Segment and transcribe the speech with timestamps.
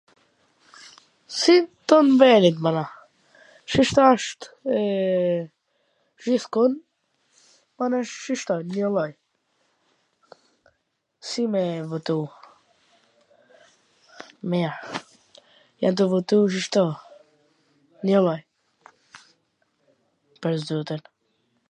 [1.39, 2.81] si t thon t mwdhejt mana,
[3.73, 4.41] siC asht,
[6.27, 6.73] gjith kon,
[7.41, 7.51] siC
[7.97, 9.05] asht gjith kon, njw lloj,
[11.31, 12.17] si me votu
[14.49, 14.71] mir,
[15.91, 16.81] e do votosh...
[20.41, 21.01] pash zotin